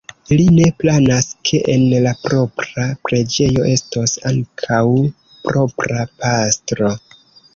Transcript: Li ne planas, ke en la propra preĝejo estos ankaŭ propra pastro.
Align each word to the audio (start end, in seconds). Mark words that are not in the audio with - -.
Li 0.37 0.45
ne 0.53 0.69
planas, 0.83 1.27
ke 1.49 1.59
en 1.73 1.83
la 2.05 2.13
propra 2.23 2.85
preĝejo 3.09 3.67
estos 3.73 4.15
ankaŭ 4.31 4.81
propra 5.51 6.07
pastro. 6.25 6.91